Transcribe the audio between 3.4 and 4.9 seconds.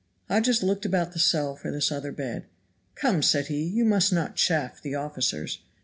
he, "you must not chaff